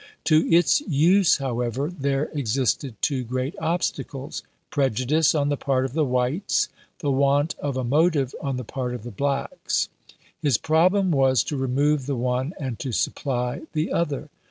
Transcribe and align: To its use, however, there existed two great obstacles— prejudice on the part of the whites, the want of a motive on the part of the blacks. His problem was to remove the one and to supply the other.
To 0.23 0.49
its 0.51 0.81
use, 0.87 1.37
however, 1.37 1.87
there 1.91 2.23
existed 2.33 2.95
two 3.03 3.23
great 3.23 3.53
obstacles— 3.59 4.41
prejudice 4.71 5.35
on 5.35 5.49
the 5.49 5.57
part 5.57 5.85
of 5.85 5.93
the 5.93 6.03
whites, 6.03 6.69
the 7.01 7.11
want 7.11 7.53
of 7.59 7.77
a 7.77 7.83
motive 7.83 8.33
on 8.41 8.57
the 8.57 8.63
part 8.63 8.95
of 8.95 9.03
the 9.03 9.11
blacks. 9.11 9.89
His 10.41 10.57
problem 10.57 11.11
was 11.11 11.43
to 11.43 11.55
remove 11.55 12.07
the 12.07 12.15
one 12.15 12.55
and 12.59 12.79
to 12.79 12.91
supply 12.91 13.61
the 13.73 13.91
other. 13.93 14.29